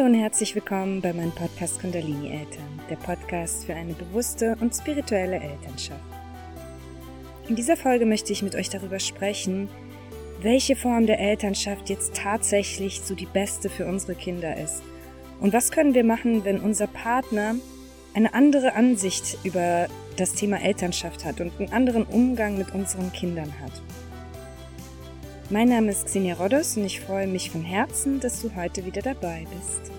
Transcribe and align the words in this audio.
Hallo 0.00 0.12
und 0.12 0.18
herzlich 0.18 0.54
willkommen 0.54 1.02
bei 1.02 1.12
meinem 1.12 1.32
Podcast 1.32 1.78
Kundalini 1.78 2.30
Eltern, 2.30 2.80
der 2.88 2.96
Podcast 2.96 3.66
für 3.66 3.74
eine 3.74 3.92
bewusste 3.92 4.56
und 4.58 4.74
spirituelle 4.74 5.38
Elternschaft. 5.38 6.00
In 7.50 7.54
dieser 7.54 7.76
Folge 7.76 8.06
möchte 8.06 8.32
ich 8.32 8.42
mit 8.42 8.54
euch 8.54 8.70
darüber 8.70 8.98
sprechen, 8.98 9.68
welche 10.40 10.74
Form 10.74 11.04
der 11.04 11.20
Elternschaft 11.20 11.90
jetzt 11.90 12.14
tatsächlich 12.14 13.02
so 13.02 13.14
die 13.14 13.26
beste 13.26 13.68
für 13.68 13.84
unsere 13.84 14.14
Kinder 14.14 14.56
ist. 14.56 14.82
Und 15.38 15.52
was 15.52 15.70
können 15.70 15.92
wir 15.92 16.04
machen, 16.04 16.46
wenn 16.46 16.60
unser 16.60 16.86
Partner 16.86 17.56
eine 18.14 18.32
andere 18.32 18.72
Ansicht 18.72 19.36
über 19.44 19.86
das 20.16 20.32
Thema 20.32 20.62
Elternschaft 20.62 21.26
hat 21.26 21.42
und 21.42 21.52
einen 21.58 21.74
anderen 21.74 22.04
Umgang 22.04 22.56
mit 22.56 22.74
unseren 22.74 23.12
Kindern 23.12 23.52
hat. 23.60 23.82
Mein 25.52 25.68
Name 25.68 25.90
ist 25.90 26.06
Xenia 26.06 26.36
Rodos 26.36 26.76
und 26.76 26.84
ich 26.84 27.00
freue 27.00 27.26
mich 27.26 27.50
von 27.50 27.62
Herzen, 27.62 28.20
dass 28.20 28.40
du 28.40 28.54
heute 28.54 28.86
wieder 28.86 29.02
dabei 29.02 29.48
bist. 29.52 29.90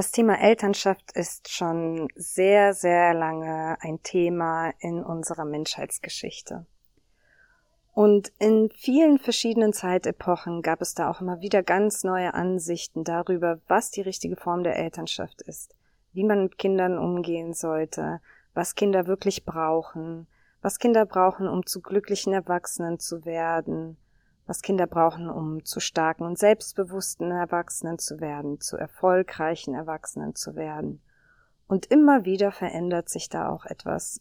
Das 0.00 0.12
Thema 0.12 0.40
Elternschaft 0.40 1.12
ist 1.12 1.50
schon 1.50 2.08
sehr, 2.14 2.72
sehr 2.72 3.12
lange 3.12 3.76
ein 3.82 4.02
Thema 4.02 4.72
in 4.78 5.04
unserer 5.04 5.44
Menschheitsgeschichte. 5.44 6.64
Und 7.92 8.32
in 8.38 8.70
vielen 8.74 9.18
verschiedenen 9.18 9.74
Zeitepochen 9.74 10.62
gab 10.62 10.80
es 10.80 10.94
da 10.94 11.10
auch 11.10 11.20
immer 11.20 11.42
wieder 11.42 11.62
ganz 11.62 12.02
neue 12.02 12.32
Ansichten 12.32 13.04
darüber, 13.04 13.60
was 13.68 13.90
die 13.90 14.00
richtige 14.00 14.36
Form 14.36 14.62
der 14.62 14.76
Elternschaft 14.76 15.42
ist, 15.42 15.76
wie 16.14 16.24
man 16.24 16.44
mit 16.44 16.56
Kindern 16.56 16.96
umgehen 16.96 17.52
sollte, 17.52 18.22
was 18.54 18.76
Kinder 18.76 19.06
wirklich 19.06 19.44
brauchen, 19.44 20.26
was 20.62 20.78
Kinder 20.78 21.04
brauchen, 21.04 21.46
um 21.46 21.66
zu 21.66 21.82
glücklichen 21.82 22.32
Erwachsenen 22.32 23.00
zu 23.00 23.26
werden, 23.26 23.98
was 24.50 24.62
Kinder 24.62 24.88
brauchen, 24.88 25.30
um 25.30 25.64
zu 25.64 25.78
starken 25.78 26.24
und 26.24 26.36
selbstbewussten 26.36 27.30
Erwachsenen 27.30 28.00
zu 28.00 28.18
werden, 28.20 28.60
zu 28.60 28.76
erfolgreichen 28.76 29.76
Erwachsenen 29.76 30.34
zu 30.34 30.56
werden. 30.56 31.00
Und 31.68 31.86
immer 31.86 32.24
wieder 32.24 32.50
verändert 32.50 33.08
sich 33.08 33.28
da 33.28 33.48
auch 33.48 33.64
etwas 33.64 34.20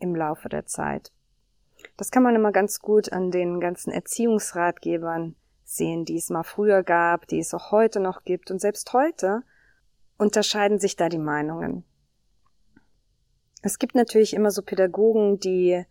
im 0.00 0.16
Laufe 0.16 0.48
der 0.48 0.66
Zeit. 0.66 1.12
Das 1.96 2.10
kann 2.10 2.24
man 2.24 2.34
immer 2.34 2.50
ganz 2.50 2.80
gut 2.80 3.12
an 3.12 3.30
den 3.30 3.60
ganzen 3.60 3.92
Erziehungsratgebern 3.92 5.36
sehen, 5.62 6.04
die 6.06 6.16
es 6.16 6.28
mal 6.28 6.42
früher 6.42 6.82
gab, 6.82 7.28
die 7.28 7.38
es 7.38 7.54
auch 7.54 7.70
heute 7.70 8.00
noch 8.00 8.24
gibt. 8.24 8.50
Und 8.50 8.60
selbst 8.60 8.92
heute 8.92 9.44
unterscheiden 10.18 10.80
sich 10.80 10.96
da 10.96 11.08
die 11.08 11.18
Meinungen. 11.18 11.84
Es 13.62 13.78
gibt 13.78 13.94
natürlich 13.94 14.34
immer 14.34 14.50
so 14.50 14.62
Pädagogen, 14.62 15.38
die 15.38 15.84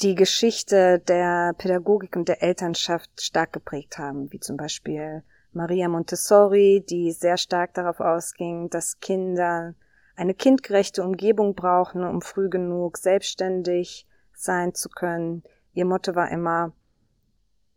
die 0.00 0.14
Geschichte 0.14 0.98
der 0.98 1.54
Pädagogik 1.56 2.16
und 2.16 2.28
der 2.28 2.42
Elternschaft 2.42 3.22
stark 3.22 3.52
geprägt 3.52 3.98
haben, 3.98 4.30
wie 4.32 4.40
zum 4.40 4.56
Beispiel 4.56 5.22
Maria 5.52 5.88
Montessori, 5.88 6.84
die 6.88 7.12
sehr 7.12 7.38
stark 7.38 7.72
darauf 7.74 8.00
ausging, 8.00 8.68
dass 8.68 9.00
Kinder 9.00 9.74
eine 10.14 10.34
kindgerechte 10.34 11.02
Umgebung 11.02 11.54
brauchen, 11.54 12.04
um 12.04 12.20
früh 12.20 12.48
genug 12.48 12.98
selbstständig 12.98 14.06
sein 14.34 14.74
zu 14.74 14.88
können. 14.90 15.42
Ihr 15.72 15.86
Motto 15.86 16.14
war 16.14 16.30
immer, 16.30 16.72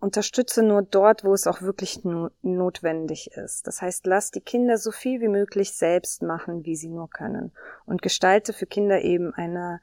unterstütze 0.01 0.61
nur 0.61 0.81
dort, 0.81 1.23
wo 1.23 1.33
es 1.33 1.47
auch 1.47 1.61
wirklich 1.61 2.01
notwendig 2.41 3.31
ist. 3.31 3.65
Das 3.67 3.81
heißt, 3.81 4.05
lass 4.05 4.31
die 4.31 4.41
Kinder 4.41 4.77
so 4.77 4.91
viel 4.91 5.21
wie 5.21 5.27
möglich 5.29 5.73
selbst 5.73 6.21
machen, 6.21 6.65
wie 6.65 6.75
sie 6.75 6.89
nur 6.89 7.09
können 7.09 7.51
und 7.85 8.01
gestalte 8.01 8.51
für 8.51 8.65
Kinder 8.65 9.01
eben 9.01 9.33
eine 9.33 9.79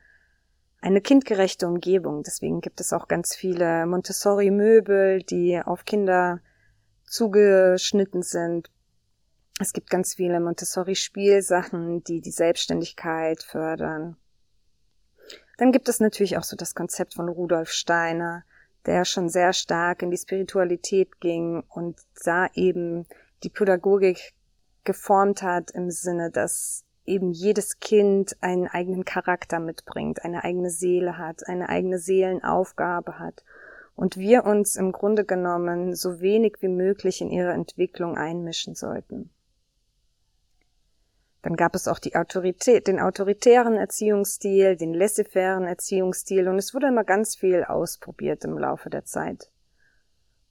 eine 0.87 1.01
kindgerechte 1.01 1.67
Umgebung. 1.67 2.23
Deswegen 2.23 2.61
gibt 2.61 2.81
es 2.81 2.93
auch 2.93 3.09
ganz 3.09 3.35
viele 3.35 3.87
Montessori-Möbel, 3.87 5.25
die 5.25 5.61
auf 5.61 5.85
Kinder 5.85 6.41
zugeschnitten 7.05 8.23
sind. 8.23 8.71
Es 9.59 9.73
gibt 9.73 9.91
ganz 9.91 10.15
viele 10.15 10.39
Montessori-Spielsachen, 10.39 12.05
die 12.05 12.21
die 12.21 12.31
Selbstständigkeit 12.31 13.43
fördern. 13.43 14.17
Dann 15.59 15.73
gibt 15.73 15.89
es 15.89 15.99
natürlich 15.99 16.39
auch 16.39 16.45
so 16.45 16.55
das 16.55 16.77
Konzept 16.77 17.15
von 17.15 17.29
Rudolf 17.29 17.71
Steiner, 17.71 18.45
der 18.85 19.05
schon 19.05 19.29
sehr 19.29 19.53
stark 19.53 20.03
in 20.03 20.13
die 20.13 20.19
Spiritualität 20.19 21.21
ging 21.21 21.65
und 21.69 21.99
da 22.25 22.47
eben 22.55 23.07
die 23.43 23.51
Pädagogik 23.51 24.35
geformt 24.85 25.43
hat 25.43 25.73
im 25.73 25.91
Sinne, 25.91 26.31
dass 26.31 26.86
eben 27.07 27.33
jedes 27.33 27.79
Kind 27.79 28.37
einen 28.41 28.67
eigenen 28.67 29.05
Charakter 29.05 29.61
mitbringt, 29.61 30.25
eine 30.25 30.45
eigene 30.45 30.71
Seele 30.71 31.19
hat, 31.19 31.47
eine 31.47 31.69
eigene 31.69 31.99
Seelenaufgabe 31.99 33.19
hat 33.19 33.45
und 33.95 34.17
wir 34.17 34.45
uns 34.45 34.77
im 34.77 34.93
Grunde 34.93 35.25
genommen 35.25 35.95
so 35.95 36.21
wenig 36.21 36.57
wie 36.61 36.69
möglich 36.69 37.21
in 37.21 37.31
ihre 37.31 37.53
Entwicklung 37.53 38.17
einmischen 38.17 38.75
sollten. 38.75 39.31
Dann 41.43 41.57
gab 41.57 41.75
es 41.75 41.87
auch 41.87 42.01
die 42.01 42.17
Autorität, 42.17 42.89
den 42.89 42.99
autoritären 42.99 43.77
Erziehungsstil, 43.77 44.77
den 44.77 44.93
laissez-faire 44.93 45.65
Erziehungsstil 45.67 46.49
und 46.49 46.59
es 46.59 46.75
wurde 46.75 46.89
immer 46.89 47.05
ganz 47.05 47.37
viel 47.37 47.65
ausprobiert 47.65 48.45
im 48.45 48.59
Laufe 48.59 48.91
der 48.91 49.05
Zeit. 49.05 49.51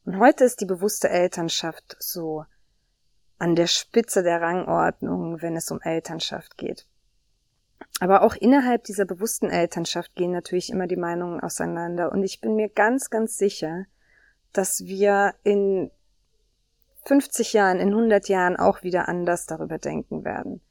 Und 0.05 0.19
heute 0.19 0.45
ist 0.45 0.61
die 0.61 0.65
bewusste 0.65 1.09
Elternschaft 1.09 1.97
so 1.99 2.45
an 3.37 3.55
der 3.55 3.67
Spitze 3.67 4.23
der 4.23 4.41
Rangordnung, 4.41 5.41
wenn 5.41 5.55
es 5.55 5.71
um 5.71 5.81
Elternschaft 5.81 6.57
geht. 6.57 6.87
Aber 7.99 8.23
auch 8.23 8.35
innerhalb 8.35 8.83
dieser 8.83 9.05
bewussten 9.05 9.49
Elternschaft 9.49 10.15
gehen 10.15 10.31
natürlich 10.31 10.69
immer 10.69 10.87
die 10.87 10.97
Meinungen 10.97 11.39
auseinander. 11.39 12.11
Und 12.11 12.23
ich 12.23 12.41
bin 12.41 12.55
mir 12.55 12.69
ganz, 12.69 13.09
ganz 13.09 13.37
sicher, 13.37 13.85
dass 14.53 14.85
wir 14.85 15.35
in 15.43 15.91
50 17.05 17.53
Jahren, 17.53 17.79
in 17.79 17.89
100 17.89 18.27
Jahren 18.27 18.55
auch 18.57 18.83
wieder 18.83 19.07
anders 19.07 19.45
darüber 19.45 19.77
denken 19.77 20.25
werden. 20.25 20.61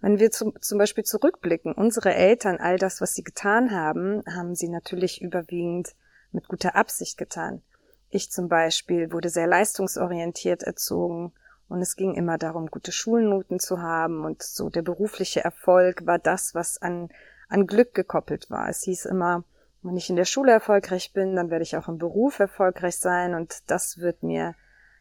Wenn 0.00 0.20
wir 0.20 0.30
zum, 0.30 0.54
zum 0.60 0.78
Beispiel 0.78 1.04
zurückblicken, 1.04 1.72
unsere 1.72 2.14
Eltern, 2.14 2.58
all 2.58 2.78
das, 2.78 3.00
was 3.00 3.14
sie 3.14 3.24
getan 3.24 3.72
haben, 3.72 4.22
haben 4.26 4.54
sie 4.54 4.68
natürlich 4.68 5.20
überwiegend 5.20 5.94
mit 6.30 6.46
guter 6.46 6.76
Absicht 6.76 7.16
getan. 7.18 7.62
Ich 8.10 8.30
zum 8.30 8.48
Beispiel 8.48 9.12
wurde 9.12 9.28
sehr 9.28 9.46
leistungsorientiert 9.46 10.62
erzogen 10.62 11.32
und 11.68 11.80
es 11.82 11.96
ging 11.96 12.14
immer 12.14 12.38
darum, 12.38 12.66
gute 12.66 12.92
Schulnoten 12.92 13.60
zu 13.60 13.80
haben 13.80 14.24
und 14.24 14.42
so 14.42 14.70
der 14.70 14.82
berufliche 14.82 15.44
Erfolg 15.44 16.06
war 16.06 16.18
das, 16.18 16.54
was 16.54 16.80
an, 16.80 17.10
an 17.48 17.66
Glück 17.66 17.94
gekoppelt 17.94 18.50
war. 18.50 18.68
Es 18.68 18.82
hieß 18.82 19.04
immer, 19.06 19.44
wenn 19.82 19.96
ich 19.96 20.10
in 20.10 20.16
der 20.16 20.24
Schule 20.24 20.52
erfolgreich 20.52 21.12
bin, 21.12 21.36
dann 21.36 21.50
werde 21.50 21.62
ich 21.62 21.76
auch 21.76 21.88
im 21.88 21.98
Beruf 21.98 22.38
erfolgreich 22.38 22.96
sein 22.96 23.34
und 23.34 23.70
das 23.70 23.98
wird 23.98 24.22
mir, 24.22 24.54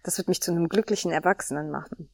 das 0.04 0.18
wird 0.18 0.28
mich 0.28 0.42
zu 0.42 0.52
einem 0.52 0.70
glücklichen 0.70 1.12
Erwachsenen 1.12 1.72
machen. 1.72 2.10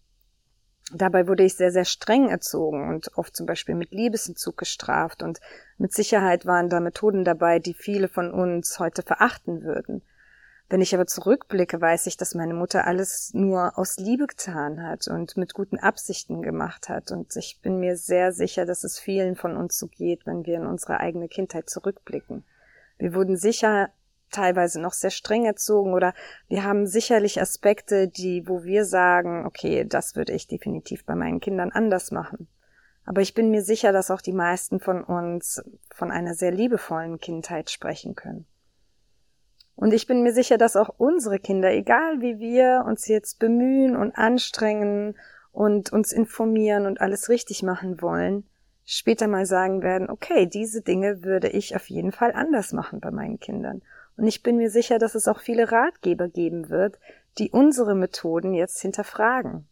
Dabei 0.94 1.28
wurde 1.28 1.44
ich 1.44 1.56
sehr, 1.56 1.72
sehr 1.72 1.86
streng 1.86 2.30
erzogen 2.30 2.90
und 2.90 3.18
oft 3.18 3.36
zum 3.36 3.46
Beispiel 3.46 3.74
mit 3.74 3.92
Liebesentzug 3.92 4.58
gestraft 4.58 5.24
und 5.24 5.40
mit 5.78 5.94
Sicherheit 5.94 6.46
waren 6.46 6.70
da 6.70 6.80
Methoden 6.80 7.24
dabei, 7.24 7.60
die 7.60 7.74
viele 7.74 8.08
von 8.08 8.32
uns 8.32 8.80
heute 8.80 9.02
verachten 9.02 9.64
würden. 9.64 10.04
Wenn 10.74 10.82
ich 10.82 10.96
aber 10.96 11.06
zurückblicke, 11.06 11.80
weiß 11.80 12.08
ich, 12.08 12.18
dass 12.18 12.34
meine 12.34 12.56
Mutter 12.56 12.88
alles 12.88 13.32
nur 13.36 13.78
aus 13.78 13.98
Liebe 13.98 14.26
getan 14.26 14.82
hat 14.82 15.08
und 15.08 15.38
mit 15.38 15.54
guten 15.54 15.78
Absichten 15.78 16.42
gemacht 16.42 16.90
hat. 16.90 17.12
Und 17.12 17.36
ich 17.36 17.60
bin 17.62 17.80
mir 17.80 17.96
sehr 17.96 18.32
sicher, 18.32 18.66
dass 18.66 18.84
es 18.84 18.98
vielen 18.98 19.36
von 19.36 19.56
uns 19.56 19.78
so 19.78 19.86
geht, 19.86 20.26
wenn 20.26 20.48
wir 20.48 20.56
in 20.56 20.66
unsere 20.66 21.00
eigene 21.00 21.28
Kindheit 21.28 21.70
zurückblicken. 21.70 22.44
Wir 22.98 23.14
wurden 23.14 23.38
sicher 23.38 23.92
teilweise 24.32 24.82
noch 24.82 24.94
sehr 24.94 25.12
streng 25.12 25.46
erzogen 25.46 25.94
oder 25.94 26.16
wir 26.48 26.64
haben 26.64 26.88
sicherlich 26.88 27.40
Aspekte, 27.40 28.08
die, 28.08 28.48
wo 28.48 28.64
wir 28.64 28.84
sagen, 28.84 29.46
okay, 29.46 29.86
das 29.86 30.16
würde 30.16 30.34
ich 30.34 30.48
definitiv 30.48 31.06
bei 31.06 31.14
meinen 31.14 31.40
Kindern 31.40 31.70
anders 31.72 32.10
machen. 32.10 32.48
Aber 33.06 33.22
ich 33.22 33.36
bin 33.36 33.52
mir 33.52 33.62
sicher, 33.62 33.92
dass 33.92 34.10
auch 34.10 34.22
die 34.22 34.34
meisten 34.34 34.80
von 34.80 35.04
uns 35.04 35.62
von 35.94 36.10
einer 36.10 36.34
sehr 36.34 36.52
liebevollen 36.52 37.20
Kindheit 37.20 37.70
sprechen 37.70 38.16
können. 38.16 38.48
Und 39.76 39.94
ich 39.94 40.08
bin 40.08 40.24
mir 40.24 40.34
sicher, 40.34 40.58
dass 40.58 40.76
auch 40.76 40.90
unsere 40.98 41.40
Kinder, 41.40 41.72
egal 41.72 42.22
wie 42.22 42.40
wir 42.40 42.84
uns 42.88 43.08
jetzt 43.08 43.40
bemühen 43.40 43.96
und 43.96 44.18
anstrengen 44.18 45.16
und 45.52 45.92
uns 45.92 46.12
informieren 46.12 46.86
und 46.86 47.02
alles 47.02 47.30
richtig 47.30 47.64
machen 47.64 48.02
wollen, 48.02 48.46
später 48.86 49.28
mal 49.28 49.46
sagen 49.46 49.82
werden, 49.82 50.10
okay, 50.10 50.46
diese 50.46 50.82
Dinge 50.82 51.24
würde 51.24 51.50
ich 51.50 51.76
auf 51.76 51.90
jeden 51.90 52.12
Fall 52.12 52.34
anders 52.34 52.74
machen 52.74 53.00
bei 53.00 53.12
meinen 53.12 53.40
Kindern. 53.40 53.82
Und 54.18 54.28
ich 54.28 54.44
bin 54.44 54.58
mir 54.58 54.70
sicher, 54.70 55.00
dass 55.00 55.16
es 55.16 55.28
auch 55.28 55.40
viele 55.40 55.72
Ratgeber 55.72 56.28
geben 56.28 56.70
wird, 56.70 57.00
die 57.40 57.50
unsere 57.50 57.96
Methoden 57.96 58.54
jetzt 58.54 58.80
hinterfragen. 58.82 59.66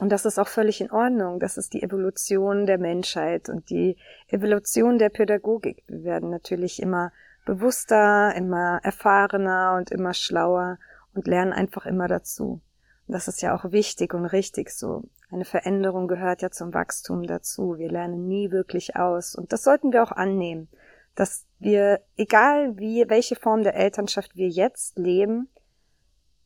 Und 0.00 0.10
das 0.10 0.24
ist 0.24 0.38
auch 0.38 0.48
völlig 0.48 0.80
in 0.80 0.90
Ordnung. 0.90 1.40
Das 1.40 1.56
ist 1.56 1.72
die 1.72 1.82
Evolution 1.82 2.66
der 2.66 2.78
Menschheit 2.78 3.48
und 3.48 3.68
die 3.70 3.96
Evolution 4.28 4.98
der 4.98 5.08
Pädagogik. 5.08 5.82
Wir 5.88 6.04
werden 6.04 6.30
natürlich 6.30 6.80
immer 6.80 7.12
bewusster, 7.48 8.34
immer 8.36 8.78
erfahrener 8.82 9.76
und 9.78 9.90
immer 9.90 10.12
schlauer 10.12 10.78
und 11.14 11.26
lernen 11.26 11.54
einfach 11.54 11.86
immer 11.86 12.06
dazu. 12.06 12.60
Und 13.06 13.14
das 13.14 13.26
ist 13.26 13.40
ja 13.40 13.54
auch 13.54 13.72
wichtig 13.72 14.12
und 14.12 14.26
richtig 14.26 14.70
so. 14.70 15.04
Eine 15.30 15.46
Veränderung 15.46 16.08
gehört 16.08 16.42
ja 16.42 16.50
zum 16.50 16.74
Wachstum 16.74 17.22
dazu. 17.22 17.78
Wir 17.78 17.90
lernen 17.90 18.28
nie 18.28 18.50
wirklich 18.50 18.96
aus. 18.96 19.34
Und 19.34 19.52
das 19.54 19.62
sollten 19.62 19.94
wir 19.94 20.02
auch 20.02 20.12
annehmen, 20.12 20.68
dass 21.14 21.46
wir, 21.58 22.02
egal 22.18 22.76
wie, 22.76 23.06
welche 23.08 23.34
Form 23.34 23.62
der 23.62 23.74
Elternschaft 23.74 24.36
wir 24.36 24.48
jetzt 24.48 24.98
leben, 24.98 25.48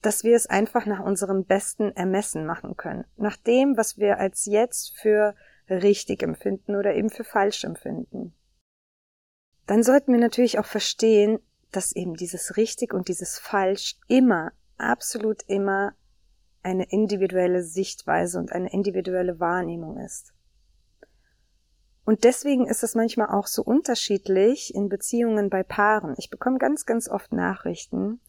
dass 0.03 0.23
wir 0.23 0.37
es 0.37 0.47
einfach 0.47 0.87
nach 0.87 1.01
unserem 1.01 1.45
besten 1.45 1.91
Ermessen 1.97 2.47
machen 2.47 2.77
können. 2.77 3.05
Nach 3.17 3.37
dem, 3.37 3.77
was 3.77 3.99
wir 3.99 4.19
als 4.19 4.47
jetzt 4.47 4.97
für 4.97 5.35
richtig 5.69 6.23
empfinden 6.23 6.77
oder 6.77 6.95
eben 6.95 7.11
für 7.11 7.25
falsch 7.25 7.65
empfinden. 7.65 8.35
Dann 9.67 9.83
sollten 9.83 10.13
wir 10.13 10.21
natürlich 10.21 10.59
auch 10.59 10.67
verstehen, 10.67 11.39
dass 11.71 11.95
eben 11.95 12.15
dieses 12.15 12.57
richtig 12.57 12.93
und 12.93 13.09
dieses 13.09 13.39
falsch 13.39 13.97
immer, 14.09 14.53
absolut 14.77 15.43
immer 15.47 15.95
eine 16.63 16.85
individuelle 16.91 17.63
Sichtweise 17.63 18.39
und 18.39 18.53
eine 18.53 18.73
individuelle 18.73 19.41
Wahrnehmung 19.41 19.97
ist. 19.99 20.33
Und 22.05 22.25
deswegen 22.25 22.67
ist 22.67 22.83
es 22.83 22.95
manchmal 22.95 23.29
auch 23.29 23.47
so 23.47 23.63
unterschiedlich 23.63 24.75
in 24.75 24.89
Beziehungen 24.89 25.51
bei 25.51 25.63
Paaren. 25.63 26.15
Ich 26.19 26.31
bekomme 26.31 26.59
ganz, 26.59 26.85
ganz 26.85 27.09
oft 27.09 27.33
Nachrichten 27.33 28.21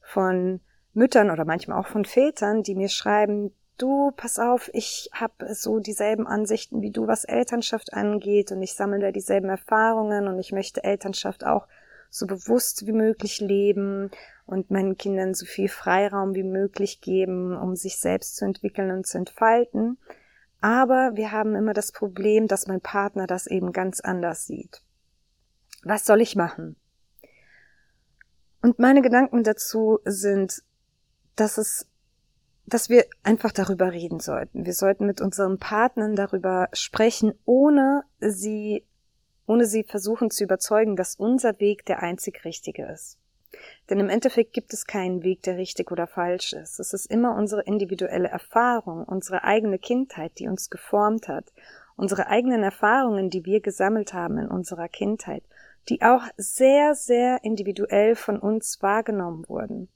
von 0.00 0.60
Müttern 0.94 1.30
oder 1.30 1.44
manchmal 1.44 1.78
auch 1.78 1.88
von 1.88 2.04
Vätern, 2.04 2.62
die 2.62 2.76
mir 2.76 2.88
schreiben, 2.88 3.52
du, 3.78 4.12
pass 4.16 4.38
auf, 4.38 4.70
ich 4.72 5.10
habe 5.12 5.54
so 5.54 5.78
dieselben 5.78 6.26
Ansichten 6.26 6.82
wie 6.82 6.90
du, 6.90 7.06
was 7.06 7.24
Elternschaft 7.24 7.92
angeht 7.92 8.52
und 8.52 8.62
ich 8.62 8.74
sammle 8.74 8.98
da 8.98 9.12
dieselben 9.12 9.48
Erfahrungen 9.48 10.28
und 10.28 10.38
ich 10.38 10.52
möchte 10.52 10.84
Elternschaft 10.84 11.44
auch 11.44 11.66
so 12.10 12.26
bewusst 12.26 12.86
wie 12.86 12.92
möglich 12.92 13.40
leben 13.40 14.10
und 14.46 14.70
meinen 14.70 14.96
Kindern 14.96 15.34
so 15.34 15.44
viel 15.44 15.68
Freiraum 15.68 16.34
wie 16.34 16.44
möglich 16.44 17.00
geben, 17.00 17.56
um 17.56 17.76
sich 17.76 17.98
selbst 17.98 18.36
zu 18.36 18.44
entwickeln 18.44 18.90
und 18.90 19.06
zu 19.06 19.18
entfalten. 19.18 19.98
Aber 20.60 21.12
wir 21.14 21.32
haben 21.32 21.54
immer 21.54 21.74
das 21.74 21.92
Problem, 21.92 22.48
dass 22.48 22.66
mein 22.66 22.80
Partner 22.80 23.26
das 23.26 23.46
eben 23.46 23.72
ganz 23.72 24.00
anders 24.00 24.46
sieht. 24.46 24.82
Was 25.82 26.04
soll 26.04 26.20
ich 26.20 26.36
machen? 26.36 26.76
Und 28.62 28.78
meine 28.78 29.02
Gedanken 29.02 29.44
dazu 29.44 30.00
sind, 30.04 30.62
dass 31.36 31.58
es, 31.58 31.86
dass 32.66 32.88
wir 32.88 33.04
einfach 33.22 33.52
darüber 33.52 33.92
reden 33.92 34.20
sollten. 34.20 34.66
Wir 34.66 34.72
sollten 34.72 35.06
mit 35.06 35.20
unseren 35.20 35.58
Partnern 35.58 36.16
darüber 36.16 36.68
sprechen, 36.72 37.32
ohne 37.44 38.02
sie, 38.18 38.84
ohne 39.46 39.66
sie 39.66 39.84
versuchen 39.84 40.30
zu 40.30 40.44
überzeugen, 40.44 40.96
dass 40.96 41.14
unser 41.14 41.60
Weg 41.60 41.86
der 41.86 42.02
einzig 42.02 42.44
richtige 42.44 42.86
ist. 42.86 43.18
Denn 43.88 44.00
im 44.00 44.08
Endeffekt 44.08 44.52
gibt 44.52 44.72
es 44.72 44.86
keinen 44.86 45.22
Weg, 45.22 45.42
der 45.42 45.56
richtig 45.56 45.92
oder 45.92 46.06
falsch 46.06 46.52
ist. 46.52 46.80
Es 46.80 46.92
ist 46.92 47.06
immer 47.06 47.36
unsere 47.36 47.62
individuelle 47.62 48.28
Erfahrung, 48.28 49.04
unsere 49.04 49.44
eigene 49.44 49.78
Kindheit, 49.78 50.32
die 50.38 50.48
uns 50.48 50.68
geformt 50.68 51.28
hat, 51.28 51.52
unsere 51.94 52.26
eigenen 52.26 52.64
Erfahrungen, 52.64 53.30
die 53.30 53.44
wir 53.44 53.60
gesammelt 53.60 54.12
haben 54.12 54.38
in 54.38 54.48
unserer 54.48 54.88
Kindheit, 54.88 55.44
die 55.88 56.02
auch 56.02 56.24
sehr, 56.36 56.94
sehr 56.94 57.44
individuell 57.44 58.16
von 58.16 58.38
uns 58.38 58.82
wahrgenommen 58.82 59.44
wurden. 59.48 59.88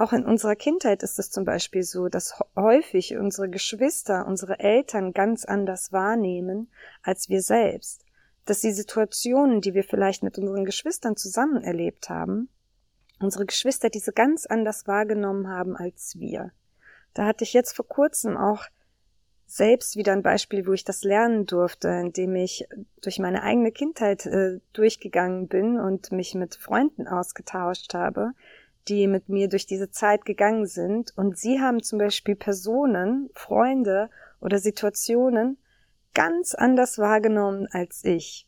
Auch 0.00 0.14
in 0.14 0.24
unserer 0.24 0.56
Kindheit 0.56 1.02
ist 1.02 1.18
es 1.18 1.30
zum 1.30 1.44
Beispiel 1.44 1.82
so, 1.82 2.08
dass 2.08 2.40
häufig 2.56 3.18
unsere 3.18 3.50
Geschwister, 3.50 4.26
unsere 4.26 4.58
Eltern 4.58 5.12
ganz 5.12 5.44
anders 5.44 5.92
wahrnehmen 5.92 6.70
als 7.02 7.28
wir 7.28 7.42
selbst. 7.42 8.06
Dass 8.46 8.60
die 8.60 8.72
Situationen, 8.72 9.60
die 9.60 9.74
wir 9.74 9.84
vielleicht 9.84 10.22
mit 10.22 10.38
unseren 10.38 10.64
Geschwistern 10.64 11.16
zusammen 11.16 11.62
erlebt 11.62 12.08
haben, 12.08 12.48
unsere 13.20 13.44
Geschwister 13.44 13.90
diese 13.90 14.14
ganz 14.14 14.46
anders 14.46 14.86
wahrgenommen 14.86 15.48
haben 15.48 15.76
als 15.76 16.18
wir. 16.18 16.50
Da 17.12 17.26
hatte 17.26 17.44
ich 17.44 17.52
jetzt 17.52 17.76
vor 17.76 17.86
kurzem 17.86 18.38
auch 18.38 18.64
selbst 19.44 19.96
wieder 19.96 20.12
ein 20.12 20.22
Beispiel, 20.22 20.66
wo 20.66 20.72
ich 20.72 20.84
das 20.84 21.04
lernen 21.04 21.44
durfte, 21.44 21.88
indem 21.88 22.36
ich 22.36 22.66
durch 23.02 23.18
meine 23.18 23.42
eigene 23.42 23.70
Kindheit 23.70 24.24
äh, 24.24 24.60
durchgegangen 24.72 25.46
bin 25.46 25.78
und 25.78 26.10
mich 26.10 26.34
mit 26.34 26.54
Freunden 26.54 27.06
ausgetauscht 27.06 27.92
habe, 27.92 28.32
die 28.88 29.06
mit 29.06 29.28
mir 29.28 29.48
durch 29.48 29.66
diese 29.66 29.90
Zeit 29.90 30.24
gegangen 30.24 30.66
sind. 30.66 31.12
Und 31.16 31.38
sie 31.38 31.60
haben 31.60 31.82
zum 31.82 31.98
Beispiel 31.98 32.36
Personen, 32.36 33.30
Freunde 33.34 34.10
oder 34.40 34.58
Situationen 34.58 35.58
ganz 36.14 36.54
anders 36.54 36.98
wahrgenommen 36.98 37.68
als 37.70 38.04
ich. 38.04 38.46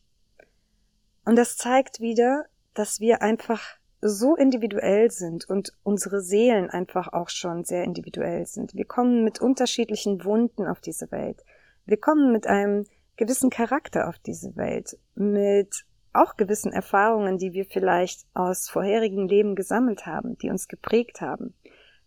Und 1.25 1.37
das 1.37 1.55
zeigt 1.55 1.99
wieder, 1.99 2.45
dass 2.73 2.99
wir 2.99 3.21
einfach 3.21 3.77
so 4.01 4.35
individuell 4.35 5.09
sind 5.11 5.49
und 5.49 5.71
unsere 5.83 6.21
Seelen 6.21 6.69
einfach 6.69 7.13
auch 7.13 7.29
schon 7.29 7.63
sehr 7.63 7.85
individuell 7.85 8.45
sind. 8.45 8.73
Wir 8.73 8.85
kommen 8.85 9.23
mit 9.23 9.39
unterschiedlichen 9.39 10.25
Wunden 10.25 10.67
auf 10.67 10.81
diese 10.81 11.09
Welt. 11.11 11.45
Wir 11.85 11.97
kommen 11.97 12.33
mit 12.33 12.45
einem 12.47 12.85
gewissen 13.15 13.49
Charakter 13.49 14.09
auf 14.09 14.19
diese 14.19 14.57
Welt, 14.57 14.97
mit 15.15 15.85
auch 16.13 16.37
gewissen 16.37 16.71
Erfahrungen, 16.71 17.37
die 17.37 17.53
wir 17.53 17.65
vielleicht 17.65 18.25
aus 18.33 18.69
vorherigen 18.69 19.27
Leben 19.27 19.55
gesammelt 19.55 20.05
haben, 20.05 20.37
die 20.37 20.49
uns 20.49 20.67
geprägt 20.67 21.21
haben, 21.21 21.53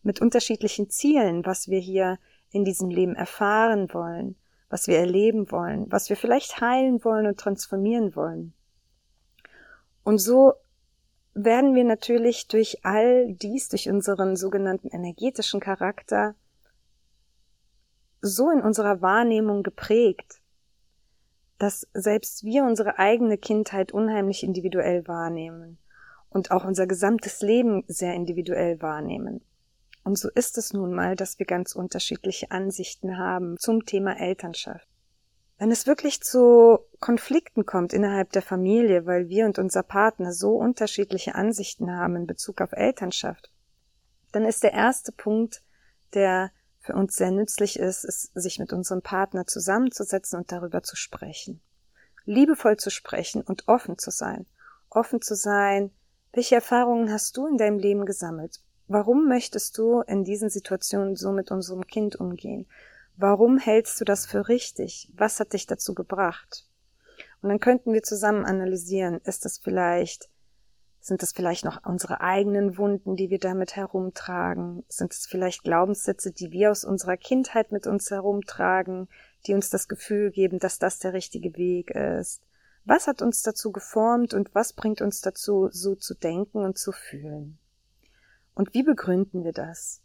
mit 0.03 0.21
unterschiedlichen 0.21 0.89
Zielen, 0.91 1.45
was 1.45 1.69
wir 1.69 1.81
hier 1.81 2.19
in 2.51 2.65
diesem 2.65 2.91
Leben 2.91 3.15
erfahren 3.15 3.93
wollen, 3.93 4.37
was 4.69 4.87
wir 4.87 4.99
erleben 4.99 5.51
wollen, 5.51 5.91
was 5.91 6.09
wir 6.09 6.17
vielleicht 6.17 6.61
heilen 6.61 7.05
wollen 7.05 7.27
und 7.27 7.39
transformieren 7.39 8.15
wollen. 8.15 8.53
Und 10.05 10.19
so 10.19 10.55
werden 11.35 11.75
wir 11.75 11.85
natürlich 11.85 12.49
durch 12.49 12.85
all 12.85 13.33
dies, 13.35 13.69
durch 13.69 13.89
unseren 13.89 14.37
sogenannten 14.37 14.89
energetischen 14.89 15.61
Charakter, 15.61 16.35
so 18.23 18.51
in 18.51 18.61
unserer 18.61 19.03
Wahrnehmung 19.03 19.63
geprägt, 19.63 20.41
dass 21.59 21.87
selbst 21.95 22.45
wir 22.45 22.65
unsere 22.65 22.99
eigene 22.99 23.39
Kindheit 23.39 23.93
unheimlich 23.93 24.43
individuell 24.43 25.07
wahrnehmen 25.09 25.79
und 26.31 26.51
auch 26.51 26.65
unser 26.65 26.87
gesamtes 26.87 27.41
Leben 27.41 27.85
sehr 27.87 28.15
individuell 28.15 28.81
wahrnehmen. 28.83 29.41
Und 30.05 30.19
so 30.19 30.29
ist 30.31 30.59
es 30.59 30.73
nun 30.73 30.95
mal, 30.95 31.17
dass 31.17 31.39
wir 31.39 31.47
ganz 31.47 31.75
unterschiedliche 31.75 32.51
Ansichten 32.51 33.19
haben 33.19 33.57
zum 33.59 33.87
Thema 33.87 34.21
Elternschaft. 34.21 34.87
Wenn 35.59 35.71
es 35.71 35.87
wirklich 35.87 36.21
zu 36.21 36.79
Konflikten 37.01 37.65
kommt 37.65 37.95
innerhalb 37.95 38.31
der 38.33 38.43
Familie, 38.43 39.07
weil 39.07 39.29
wir 39.29 39.47
und 39.47 39.59
unser 39.59 39.83
Partner 39.83 40.33
so 40.33 40.51
unterschiedliche 40.57 41.35
Ansichten 41.35 41.91
haben 41.91 42.15
in 42.17 42.27
Bezug 42.27 42.61
auf 42.61 42.73
Elternschaft, 42.73 43.51
dann 44.33 44.45
ist 44.45 44.63
der 44.63 44.75
erste 44.75 45.13
Punkt, 45.13 45.63
der 46.13 46.51
für 46.87 46.95
uns 46.95 47.17
sehr 47.17 47.33
nützlich 47.33 47.79
ist, 47.79 48.05
ist, 48.05 48.31
sich 48.35 48.59
mit 48.59 48.73
unserem 48.73 49.03
Partner 49.03 49.47
zusammenzusetzen 49.47 50.39
und 50.39 50.53
darüber 50.53 50.83
zu 50.83 50.95
sprechen. 50.95 51.61
Liebevoll 52.25 52.77
zu 52.77 52.91
sprechen 52.91 53.43
und 53.43 53.67
offen 53.67 53.99
zu 53.99 54.11
sein. 54.11 54.47
Offen 54.89 55.21
zu 55.21 55.35
sein, 55.35 55.91
welche 56.33 56.55
Erfahrungen 56.55 57.13
hast 57.13 57.37
du 57.37 57.47
in 57.47 57.59
deinem 57.59 57.79
Leben 57.79 58.07
gesammelt? 58.07 58.61
Warum 58.89 59.27
möchtest 59.27 59.77
du 59.79 60.01
in 60.03 60.23
diesen 60.23 60.49
Situationen 60.49 61.17
so 61.17 61.33
mit 61.33 61.51
unserem 61.51 61.87
Kind 61.87 62.17
umgehen? 62.17 62.67
Warum 63.17 63.59
hältst 63.59 64.01
du 64.01 64.05
das 64.05 64.27
für 64.27 64.49
richtig? 64.49 65.11
Was 65.15 65.41
hat 65.41 65.55
dich 65.55 65.67
dazu 65.67 65.95
gebracht? 65.95 66.67
Und 67.43 67.49
dann 67.49 67.61
könnten 67.61 67.93
wir 67.93 68.03
zusammen 68.03 68.45
analysieren, 68.45 69.21
ist 69.25 69.45
das 69.45 69.59
vielleicht 69.59 70.29
sind 71.07 71.23
es 71.23 71.31
vielleicht 71.31 71.65
noch 71.65 71.87
unsere 71.87 72.21
eigenen 72.21 72.79
Wunden, 72.79 73.15
die 73.15 73.31
wir 73.31 73.39
damit 73.39 73.77
herumtragen? 73.77 74.83
Sind 74.89 75.13
es 75.13 75.25
vielleicht 75.25 75.63
Glaubenssätze, 75.63 76.33
die 76.33 76.51
wir 76.51 76.73
aus 76.73 76.85
unserer 76.85 77.17
Kindheit 77.17 77.71
mit 77.71 77.87
uns 77.87 78.11
herumtragen, 78.11 79.07
die 79.47 79.55
uns 79.55 79.71
das 79.71 79.87
Gefühl 79.87 80.33
geben, 80.33 80.59
dass 80.59 80.81
das 80.81 80.99
der 80.99 81.13
richtige 81.13 81.57
Weg 81.57 81.93
ist? 81.93 82.43
Was 82.85 83.07
hat 83.07 83.23
uns 83.23 83.43
dazu 83.43 83.71
geformt 83.71 84.35
und 84.35 84.53
was 84.57 84.73
bringt 84.73 85.01
uns 85.01 85.21
dazu, 85.21 85.69
so 85.71 85.95
zu 85.95 86.13
denken 86.15 86.65
und 86.65 86.77
zu 86.77 86.91
fühlen? 86.91 87.57
Und 88.57 88.75
wie 88.75 88.83
begründen 88.83 89.45
wir 89.45 89.53
das? 89.53 90.03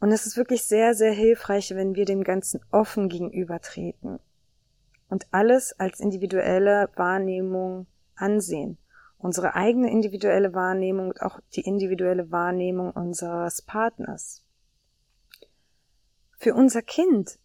Und 0.00 0.12
es 0.12 0.24
ist 0.24 0.38
wirklich 0.38 0.64
sehr, 0.64 0.94
sehr 0.94 1.12
hilfreich, 1.12 1.74
wenn 1.74 1.94
wir 1.94 2.06
dem 2.06 2.24
Ganzen 2.24 2.60
offen 2.70 3.10
gegenübertreten 3.10 4.18
und 5.10 5.26
alles 5.30 5.78
als 5.78 6.00
individuelle 6.00 6.88
Wahrnehmung 6.96 7.86
ansehen 8.14 8.78
unsere 9.22 9.54
eigene 9.54 9.90
individuelle 9.90 10.54
Wahrnehmung 10.54 11.08
und 11.08 11.22
auch 11.22 11.40
die 11.54 11.62
individuelle 11.62 12.30
Wahrnehmung 12.30 12.90
unseres 12.90 13.62
Partners. 13.62 14.42
Für 16.38 16.54
unser 16.54 16.82
Kind 16.82 17.38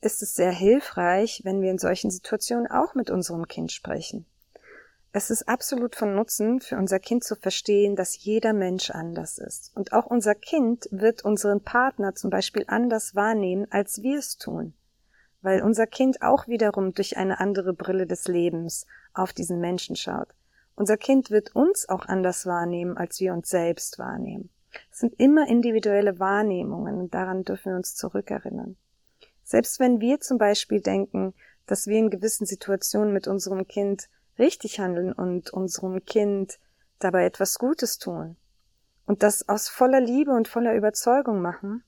ist 0.00 0.22
es 0.22 0.34
sehr 0.34 0.50
hilfreich, 0.50 1.42
wenn 1.44 1.62
wir 1.62 1.70
in 1.70 1.78
solchen 1.78 2.10
Situationen 2.10 2.66
auch 2.66 2.94
mit 2.94 3.10
unserem 3.10 3.46
Kind 3.46 3.70
sprechen. 3.70 4.26
Es 5.12 5.30
ist 5.30 5.48
absolut 5.48 5.96
von 5.96 6.14
Nutzen 6.14 6.60
für 6.60 6.76
unser 6.76 7.00
Kind 7.00 7.24
zu 7.24 7.34
verstehen, 7.34 7.96
dass 7.96 8.22
jeder 8.22 8.52
Mensch 8.52 8.90
anders 8.90 9.38
ist. 9.38 9.72
Und 9.74 9.92
auch 9.92 10.06
unser 10.06 10.36
Kind 10.36 10.88
wird 10.92 11.24
unseren 11.24 11.62
Partner 11.62 12.14
zum 12.14 12.30
Beispiel 12.30 12.64
anders 12.68 13.16
wahrnehmen, 13.16 13.66
als 13.70 14.02
wir 14.02 14.18
es 14.18 14.36
tun. 14.36 14.72
Weil 15.42 15.62
unser 15.62 15.86
Kind 15.86 16.22
auch 16.22 16.46
wiederum 16.46 16.92
durch 16.92 17.16
eine 17.16 17.40
andere 17.40 17.72
Brille 17.72 18.06
des 18.06 18.28
Lebens 18.28 18.86
auf 19.12 19.32
diesen 19.32 19.58
Menschen 19.58 19.96
schaut. 19.96 20.28
Unser 20.80 20.96
Kind 20.96 21.30
wird 21.30 21.54
uns 21.54 21.90
auch 21.90 22.06
anders 22.06 22.46
wahrnehmen, 22.46 22.96
als 22.96 23.20
wir 23.20 23.34
uns 23.34 23.50
selbst 23.50 23.98
wahrnehmen. 23.98 24.48
Es 24.90 25.00
sind 25.00 25.12
immer 25.20 25.46
individuelle 25.46 26.18
Wahrnehmungen 26.18 26.96
und 26.96 27.12
daran 27.12 27.44
dürfen 27.44 27.72
wir 27.72 27.76
uns 27.76 27.94
zurückerinnern. 27.96 28.78
Selbst 29.44 29.78
wenn 29.78 30.00
wir 30.00 30.20
zum 30.20 30.38
Beispiel 30.38 30.80
denken, 30.80 31.34
dass 31.66 31.86
wir 31.86 31.98
in 31.98 32.08
gewissen 32.08 32.46
Situationen 32.46 33.12
mit 33.12 33.28
unserem 33.28 33.68
Kind 33.68 34.08
richtig 34.38 34.80
handeln 34.80 35.12
und 35.12 35.50
unserem 35.52 36.02
Kind 36.06 36.58
dabei 36.98 37.26
etwas 37.26 37.58
Gutes 37.58 37.98
tun 37.98 38.36
und 39.04 39.22
das 39.22 39.50
aus 39.50 39.68
voller 39.68 40.00
Liebe 40.00 40.30
und 40.30 40.48
voller 40.48 40.74
Überzeugung 40.74 41.42
machen, 41.42 41.84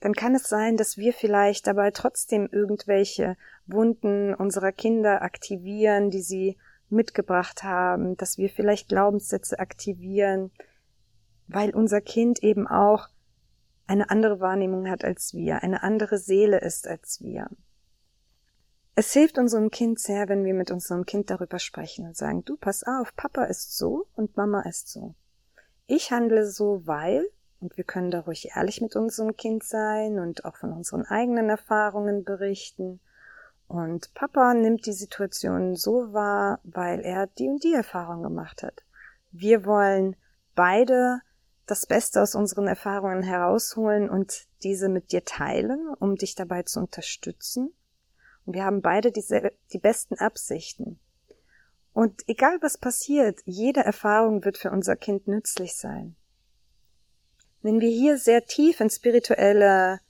dann 0.00 0.12
kann 0.12 0.34
es 0.34 0.50
sein, 0.50 0.76
dass 0.76 0.98
wir 0.98 1.14
vielleicht 1.14 1.66
dabei 1.66 1.92
trotzdem 1.92 2.46
irgendwelche 2.52 3.38
Wunden 3.66 4.34
unserer 4.34 4.72
Kinder 4.72 5.22
aktivieren, 5.22 6.10
die 6.10 6.20
sie 6.20 6.58
mitgebracht 6.92 7.62
haben, 7.64 8.16
dass 8.16 8.38
wir 8.38 8.48
vielleicht 8.48 8.88
Glaubenssätze 8.88 9.58
aktivieren, 9.58 10.50
weil 11.48 11.74
unser 11.74 12.00
Kind 12.00 12.42
eben 12.42 12.68
auch 12.68 13.08
eine 13.86 14.10
andere 14.10 14.40
Wahrnehmung 14.40 14.88
hat 14.88 15.04
als 15.04 15.34
wir, 15.34 15.62
eine 15.62 15.82
andere 15.82 16.18
Seele 16.18 16.60
ist 16.60 16.86
als 16.86 17.20
wir. 17.20 17.48
Es 18.94 19.12
hilft 19.12 19.38
unserem 19.38 19.70
Kind 19.70 19.98
sehr, 19.98 20.28
wenn 20.28 20.44
wir 20.44 20.54
mit 20.54 20.70
unserem 20.70 21.06
Kind 21.06 21.30
darüber 21.30 21.58
sprechen 21.58 22.06
und 22.06 22.16
sagen, 22.16 22.44
du 22.44 22.56
pass 22.56 22.84
auf, 22.84 23.16
Papa 23.16 23.44
ist 23.44 23.76
so 23.76 24.06
und 24.14 24.36
Mama 24.36 24.62
ist 24.62 24.88
so. 24.88 25.14
Ich 25.86 26.10
handle 26.10 26.46
so, 26.46 26.86
weil, 26.86 27.26
und 27.60 27.76
wir 27.76 27.84
können 27.84 28.10
da 28.10 28.20
ruhig 28.20 28.50
ehrlich 28.54 28.82
mit 28.82 28.94
unserem 28.94 29.36
Kind 29.36 29.64
sein 29.64 30.18
und 30.18 30.44
auch 30.44 30.56
von 30.56 30.72
unseren 30.72 31.04
eigenen 31.06 31.48
Erfahrungen 31.48 32.24
berichten. 32.24 33.00
Und 33.72 34.12
Papa 34.14 34.52
nimmt 34.54 34.84
die 34.84 34.92
Situation 34.92 35.76
so 35.76 36.12
wahr, 36.12 36.60
weil 36.62 37.00
er 37.00 37.26
die 37.26 37.48
und 37.48 37.64
die 37.64 37.72
Erfahrung 37.72 38.22
gemacht 38.22 38.62
hat. 38.62 38.82
Wir 39.30 39.64
wollen 39.64 40.14
beide 40.54 41.20
das 41.66 41.86
Beste 41.86 42.20
aus 42.20 42.34
unseren 42.34 42.66
Erfahrungen 42.66 43.22
herausholen 43.22 44.10
und 44.10 44.46
diese 44.62 44.88
mit 44.88 45.12
dir 45.12 45.24
teilen, 45.24 45.88
um 45.98 46.16
dich 46.16 46.34
dabei 46.34 46.64
zu 46.64 46.80
unterstützen 46.80 47.72
und 48.44 48.54
wir 48.54 48.64
haben 48.64 48.82
beide 48.82 49.12
die, 49.12 49.24
die 49.72 49.78
besten 49.78 50.16
Absichten. 50.16 50.98
Und 51.92 52.22
egal 52.26 52.58
was 52.60 52.78
passiert, 52.78 53.40
jede 53.44 53.80
Erfahrung 53.80 54.44
wird 54.44 54.58
für 54.58 54.70
unser 54.70 54.96
Kind 54.96 55.28
nützlich 55.28 55.76
sein. 55.76 56.16
Wenn 57.60 57.80
wir 57.80 57.90
hier 57.90 58.18
sehr 58.18 58.44
tief 58.44 58.80
in 58.80 58.90
spirituelle 58.90 60.00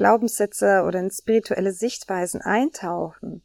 Glaubenssätze 0.00 0.84
oder 0.86 0.98
in 0.98 1.10
spirituelle 1.10 1.72
Sichtweisen 1.72 2.40
eintauchen, 2.40 3.42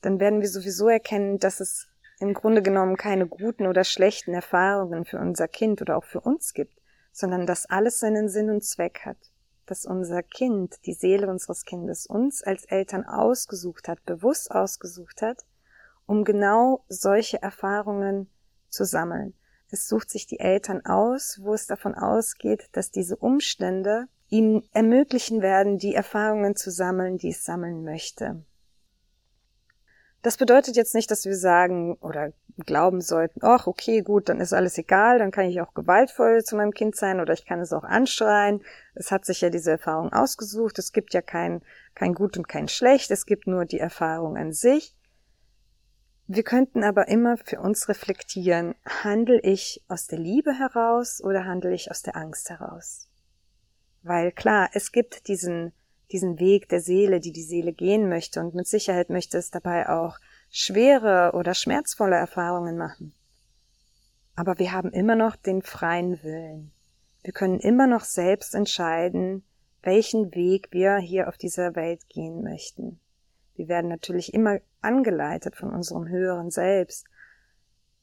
dann 0.00 0.18
werden 0.18 0.40
wir 0.40 0.48
sowieso 0.48 0.88
erkennen, 0.88 1.38
dass 1.38 1.60
es 1.60 1.88
im 2.20 2.32
Grunde 2.32 2.62
genommen 2.62 2.96
keine 2.96 3.26
guten 3.26 3.66
oder 3.66 3.84
schlechten 3.84 4.32
Erfahrungen 4.32 5.04
für 5.04 5.18
unser 5.18 5.46
Kind 5.46 5.82
oder 5.82 5.98
auch 5.98 6.04
für 6.04 6.22
uns 6.22 6.54
gibt, 6.54 6.80
sondern 7.12 7.46
dass 7.46 7.66
alles 7.66 8.00
seinen 8.00 8.30
Sinn 8.30 8.48
und 8.48 8.64
Zweck 8.64 9.00
hat 9.04 9.18
dass 9.66 9.86
unser 9.86 10.24
Kind, 10.24 10.84
die 10.84 10.94
Seele 10.94 11.28
unseres 11.28 11.64
Kindes, 11.64 12.04
uns 12.06 12.42
als 12.42 12.64
Eltern 12.64 13.04
ausgesucht 13.04 13.86
hat, 13.86 14.04
bewusst 14.04 14.50
ausgesucht 14.50 15.22
hat, 15.22 15.44
um 16.06 16.24
genau 16.24 16.84
solche 16.88 17.40
Erfahrungen 17.40 18.28
zu 18.68 18.84
sammeln. 18.84 19.32
Es 19.70 19.88
sucht 19.88 20.10
sich 20.10 20.26
die 20.26 20.40
Eltern 20.40 20.84
aus, 20.84 21.38
wo 21.42 21.54
es 21.54 21.68
davon 21.68 21.94
ausgeht, 21.94 22.68
dass 22.72 22.90
diese 22.90 23.14
Umstände 23.14 24.08
ihm 24.30 24.62
ermöglichen 24.72 25.42
werden, 25.42 25.78
die 25.78 25.94
Erfahrungen 25.94 26.56
zu 26.56 26.70
sammeln, 26.70 27.18
die 27.18 27.30
es 27.30 27.44
sammeln 27.44 27.84
möchte. 27.84 28.44
Das 30.22 30.36
bedeutet 30.36 30.76
jetzt 30.76 30.94
nicht, 30.94 31.10
dass 31.10 31.24
wir 31.24 31.36
sagen 31.36 31.94
oder 32.00 32.32
glauben 32.58 33.00
sollten, 33.00 33.40
ach, 33.42 33.66
okay, 33.66 34.02
gut, 34.02 34.28
dann 34.28 34.40
ist 34.40 34.52
alles 34.52 34.76
egal, 34.76 35.18
dann 35.18 35.30
kann 35.30 35.46
ich 35.46 35.60
auch 35.62 35.72
gewaltvoll 35.72 36.44
zu 36.44 36.56
meinem 36.56 36.72
Kind 36.72 36.94
sein 36.94 37.20
oder 37.20 37.32
ich 37.32 37.46
kann 37.46 37.60
es 37.60 37.72
auch 37.72 37.84
anschreien. 37.84 38.62
Es 38.94 39.10
hat 39.10 39.24
sich 39.24 39.40
ja 39.40 39.48
diese 39.48 39.72
Erfahrung 39.72 40.12
ausgesucht. 40.12 40.78
Es 40.78 40.92
gibt 40.92 41.14
ja 41.14 41.22
kein, 41.22 41.62
kein 41.94 42.12
Gut 42.14 42.36
und 42.36 42.48
kein 42.48 42.68
Schlecht. 42.68 43.10
Es 43.10 43.24
gibt 43.24 43.46
nur 43.46 43.64
die 43.64 43.80
Erfahrung 43.80 44.36
an 44.36 44.52
sich. 44.52 44.94
Wir 46.26 46.44
könnten 46.44 46.84
aber 46.84 47.08
immer 47.08 47.38
für 47.38 47.60
uns 47.60 47.88
reflektieren, 47.88 48.74
handle 49.02 49.40
ich 49.40 49.82
aus 49.88 50.06
der 50.06 50.18
Liebe 50.18 50.52
heraus 50.52 51.20
oder 51.24 51.44
handle 51.44 51.74
ich 51.74 51.90
aus 51.90 52.02
der 52.02 52.14
Angst 52.14 52.50
heraus? 52.50 53.09
Weil 54.02 54.32
klar, 54.32 54.70
es 54.72 54.92
gibt 54.92 55.28
diesen 55.28 55.72
diesen 56.12 56.38
Weg 56.40 56.68
der 56.68 56.80
Seele, 56.80 57.20
die 57.20 57.32
die 57.32 57.42
Seele 57.42 57.72
gehen 57.72 58.08
möchte 58.08 58.40
und 58.40 58.54
mit 58.54 58.66
Sicherheit 58.66 59.10
möchte 59.10 59.38
es 59.38 59.50
dabei 59.50 59.88
auch 59.88 60.18
schwere 60.50 61.32
oder 61.34 61.54
schmerzvolle 61.54 62.16
Erfahrungen 62.16 62.76
machen. 62.76 63.14
Aber 64.34 64.58
wir 64.58 64.72
haben 64.72 64.90
immer 64.90 65.16
noch 65.16 65.36
den 65.36 65.62
freien 65.62 66.22
Willen. 66.22 66.72
Wir 67.22 67.32
können 67.32 67.60
immer 67.60 67.86
noch 67.86 68.04
selbst 68.04 68.54
entscheiden, 68.54 69.44
welchen 69.82 70.34
Weg 70.34 70.68
wir 70.72 70.96
hier 70.96 71.28
auf 71.28 71.36
dieser 71.36 71.76
Welt 71.76 72.08
gehen 72.08 72.42
möchten. 72.42 72.98
Wir 73.54 73.68
werden 73.68 73.88
natürlich 73.88 74.32
immer 74.34 74.58
angeleitet 74.80 75.56
von 75.56 75.70
unserem 75.70 76.08
höheren 76.08 76.50
Selbst, 76.50 77.06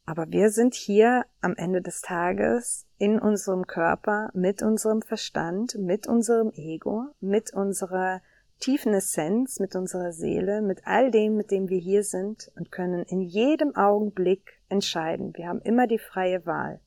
aber 0.07 0.31
wir 0.31 0.51
sind 0.51 0.73
hier 0.73 1.25
am 1.41 1.53
Ende 1.57 1.81
des 1.81 2.01
Tages 2.01 2.87
in 2.97 3.19
unserem 3.19 3.67
Körper 3.67 4.29
mit 4.33 4.63
unserem 4.63 5.01
Verstand, 5.01 5.75
mit 5.75 6.07
unserem 6.07 6.53
Ego, 6.55 7.07
mit 7.19 7.53
unserer 7.53 8.21
tiefen 8.61 8.93
Essenz, 8.93 9.59
mit 9.59 9.75
unserer 9.75 10.13
Seele, 10.13 10.61
mit 10.61 10.87
all 10.87 11.11
dem, 11.11 11.35
mit 11.35 11.51
dem 11.51 11.67
wir 11.67 11.77
hier 11.77 12.03
sind 12.03 12.49
und 12.55 12.71
können 12.71 13.03
in 13.03 13.21
jedem 13.21 13.75
Augenblick 13.75 14.61
entscheiden. 14.69 15.35
Wir 15.35 15.49
haben 15.49 15.61
immer 15.61 15.87
die 15.87 15.99
freie 15.99 16.45
Wahl. 16.45 16.79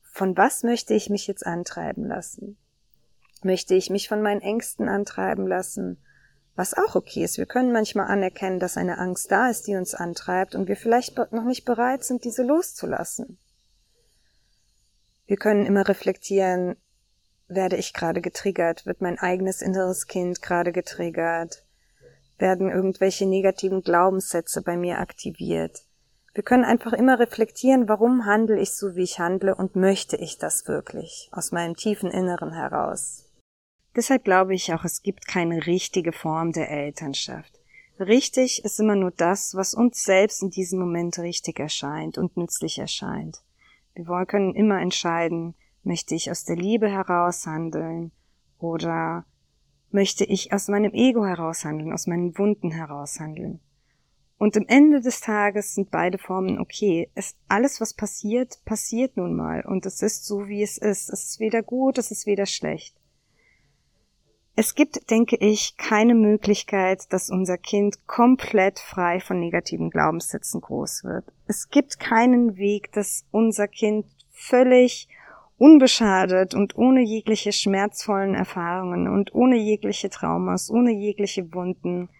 Von 0.00 0.36
was 0.36 0.62
möchte 0.62 0.94
ich 0.94 1.10
mich 1.10 1.26
jetzt 1.26 1.44
antreiben 1.44 2.04
lassen? 2.04 2.56
Möchte 3.42 3.74
ich 3.74 3.90
mich 3.90 4.08
von 4.08 4.22
meinen 4.22 4.42
Ängsten 4.42 4.88
antreiben 4.88 5.46
lassen? 5.48 5.98
Was 6.56 6.74
auch 6.74 6.94
okay 6.94 7.24
ist. 7.24 7.38
Wir 7.38 7.46
können 7.46 7.72
manchmal 7.72 8.06
anerkennen, 8.06 8.60
dass 8.60 8.76
eine 8.76 8.98
Angst 8.98 9.30
da 9.30 9.48
ist, 9.48 9.66
die 9.66 9.76
uns 9.76 9.94
antreibt 9.94 10.54
und 10.54 10.68
wir 10.68 10.76
vielleicht 10.76 11.16
noch 11.16 11.44
nicht 11.44 11.64
bereit 11.64 12.04
sind, 12.04 12.24
diese 12.24 12.42
loszulassen. 12.42 13.38
Wir 15.26 15.36
können 15.36 15.64
immer 15.64 15.86
reflektieren, 15.88 16.76
werde 17.50 17.76
ich 17.76 17.92
gerade 17.92 18.20
getriggert? 18.20 18.86
Wird 18.86 19.00
mein 19.00 19.18
eigenes 19.18 19.62
inneres 19.62 20.06
Kind 20.06 20.42
gerade 20.42 20.72
getriggert? 20.72 21.64
Werden 22.38 22.70
irgendwelche 22.70 23.26
negativen 23.26 23.82
Glaubenssätze 23.82 24.62
bei 24.62 24.76
mir 24.76 24.98
aktiviert? 24.98 25.84
Wir 26.32 26.44
können 26.44 26.64
einfach 26.64 26.92
immer 26.92 27.18
reflektieren, 27.18 27.88
warum 27.88 28.24
handle 28.24 28.58
ich 28.58 28.72
so, 28.72 28.94
wie 28.94 29.02
ich 29.02 29.18
handle 29.18 29.54
und 29.54 29.74
möchte 29.74 30.16
ich 30.16 30.38
das 30.38 30.68
wirklich 30.68 31.28
aus 31.32 31.50
meinem 31.50 31.74
tiefen 31.74 32.10
Inneren 32.10 32.52
heraus. 32.52 33.29
Deshalb 33.96 34.24
glaube 34.24 34.54
ich 34.54 34.72
auch, 34.72 34.84
es 34.84 35.02
gibt 35.02 35.26
keine 35.26 35.66
richtige 35.66 36.12
Form 36.12 36.52
der 36.52 36.70
Elternschaft. 36.70 37.60
Richtig 37.98 38.64
ist 38.64 38.80
immer 38.80 38.96
nur 38.96 39.10
das, 39.10 39.54
was 39.54 39.74
uns 39.74 40.04
selbst 40.04 40.42
in 40.42 40.50
diesem 40.50 40.78
Moment 40.78 41.18
richtig 41.18 41.58
erscheint 41.58 42.16
und 42.16 42.36
nützlich 42.36 42.78
erscheint. 42.78 43.42
Wir 43.94 44.24
können 44.26 44.54
immer 44.54 44.80
entscheiden, 44.80 45.54
möchte 45.82 46.14
ich 46.14 46.30
aus 46.30 46.44
der 46.44 46.56
Liebe 46.56 46.88
heraus 46.88 47.46
handeln 47.46 48.12
oder 48.58 49.26
möchte 49.90 50.24
ich 50.24 50.52
aus 50.52 50.68
meinem 50.68 50.94
Ego 50.94 51.26
heraus 51.26 51.64
handeln, 51.64 51.92
aus 51.92 52.06
meinen 52.06 52.38
Wunden 52.38 52.70
heraus 52.70 53.18
handeln. 53.18 53.60
Und 54.38 54.56
am 54.56 54.64
Ende 54.68 55.02
des 55.02 55.20
Tages 55.20 55.74
sind 55.74 55.90
beide 55.90 56.16
Formen 56.16 56.58
okay. 56.58 57.10
Es, 57.14 57.36
alles, 57.48 57.78
was 57.80 57.92
passiert, 57.92 58.64
passiert 58.64 59.18
nun 59.18 59.36
mal. 59.36 59.62
Und 59.66 59.84
es 59.84 60.00
ist 60.00 60.24
so, 60.24 60.48
wie 60.48 60.62
es 60.62 60.78
ist. 60.78 61.10
Es 61.10 61.24
ist 61.24 61.40
weder 61.40 61.62
gut, 61.62 61.98
es 61.98 62.10
ist 62.10 62.24
weder 62.24 62.46
schlecht. 62.46 62.96
Es 64.60 64.74
gibt, 64.74 65.10
denke 65.10 65.36
ich, 65.36 65.78
keine 65.78 66.14
Möglichkeit, 66.14 67.10
dass 67.14 67.30
unser 67.30 67.56
Kind 67.56 68.06
komplett 68.06 68.78
frei 68.78 69.18
von 69.18 69.40
negativen 69.40 69.88
Glaubenssätzen 69.88 70.60
groß 70.60 71.02
wird. 71.04 71.24
Es 71.46 71.70
gibt 71.70 71.98
keinen 71.98 72.58
Weg, 72.58 72.92
dass 72.92 73.24
unser 73.30 73.68
Kind 73.68 74.04
völlig 74.30 75.08
unbeschadet 75.56 76.52
und 76.54 76.76
ohne 76.76 77.00
jegliche 77.00 77.52
schmerzvollen 77.52 78.34
Erfahrungen 78.34 79.08
und 79.08 79.34
ohne 79.34 79.56
jegliche 79.56 80.10
Traumas, 80.10 80.70
ohne 80.70 80.90
jegliche 80.90 81.54
Wunden 81.54 82.10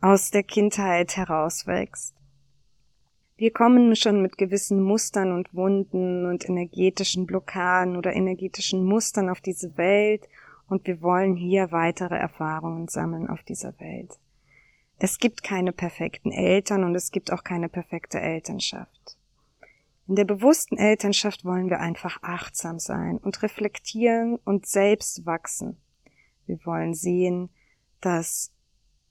aus 0.00 0.32
der 0.32 0.42
Kindheit 0.42 1.16
herauswächst. 1.16 2.16
Wir 3.36 3.52
kommen 3.52 3.94
schon 3.94 4.22
mit 4.22 4.38
gewissen 4.38 4.82
Mustern 4.82 5.30
und 5.30 5.54
Wunden 5.54 6.26
und 6.26 6.48
energetischen 6.48 7.26
Blockaden 7.26 7.96
oder 7.96 8.12
energetischen 8.12 8.82
Mustern 8.82 9.28
auf 9.28 9.40
diese 9.40 9.76
Welt 9.76 10.26
und 10.68 10.86
wir 10.86 11.00
wollen 11.02 11.36
hier 11.36 11.72
weitere 11.72 12.16
Erfahrungen 12.16 12.88
sammeln 12.88 13.28
auf 13.28 13.42
dieser 13.42 13.78
Welt. 13.80 14.18
Es 14.98 15.18
gibt 15.18 15.42
keine 15.42 15.72
perfekten 15.72 16.32
Eltern 16.32 16.84
und 16.84 16.94
es 16.94 17.10
gibt 17.10 17.32
auch 17.32 17.44
keine 17.44 17.68
perfekte 17.68 18.20
Elternschaft. 18.20 19.18
In 20.08 20.14
der 20.14 20.24
bewussten 20.24 20.78
Elternschaft 20.78 21.44
wollen 21.44 21.68
wir 21.68 21.80
einfach 21.80 22.22
achtsam 22.22 22.78
sein 22.78 23.18
und 23.18 23.42
reflektieren 23.42 24.36
und 24.44 24.66
selbst 24.66 25.26
wachsen. 25.26 25.76
Wir 26.46 26.64
wollen 26.64 26.94
sehen, 26.94 27.50
dass 28.00 28.52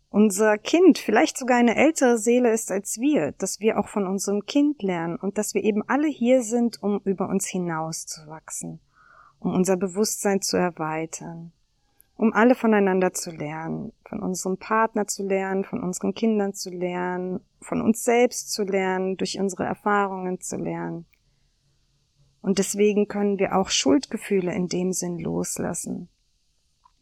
unser 0.09 0.57
Kind 0.57 0.97
vielleicht 0.97 1.37
sogar 1.37 1.57
eine 1.57 1.75
ältere 1.75 2.17
Seele 2.17 2.53
ist 2.53 2.71
als 2.71 2.97
wir, 2.97 3.33
dass 3.33 3.59
wir 3.59 3.77
auch 3.77 3.89
von 3.89 4.07
unserem 4.07 4.45
Kind 4.45 4.81
lernen 4.81 5.17
und 5.17 5.37
dass 5.37 5.53
wir 5.53 5.63
eben 5.63 5.83
alle 5.87 6.07
hier 6.07 6.41
sind, 6.41 6.81
um 6.81 7.01
über 7.03 7.27
uns 7.27 7.45
hinaus 7.45 8.05
zu 8.05 8.25
wachsen, 8.27 8.79
um 9.45 9.53
unser 9.53 9.77
Bewusstsein 9.77 10.41
zu 10.41 10.57
erweitern, 10.57 11.51
um 12.15 12.33
alle 12.33 12.55
voneinander 12.55 13.13
zu 13.13 13.29
lernen, 13.29 13.93
von 14.03 14.19
unserem 14.19 14.57
Partner 14.57 15.05
zu 15.05 15.21
lernen, 15.21 15.63
von 15.63 15.83
unseren 15.83 16.15
Kindern 16.15 16.55
zu 16.55 16.71
lernen, 16.71 17.41
von 17.61 17.79
uns 17.79 18.03
selbst 18.03 18.51
zu 18.51 18.63
lernen, 18.63 19.17
durch 19.17 19.39
unsere 19.39 19.65
Erfahrungen 19.65 20.41
zu 20.41 20.57
lernen. 20.57 21.05
Und 22.41 22.57
deswegen 22.57 23.07
können 23.07 23.37
wir 23.37 23.55
auch 23.55 23.69
Schuldgefühle 23.69 24.51
in 24.51 24.67
dem 24.67 24.93
Sinn 24.93 25.19
loslassen. 25.19 26.09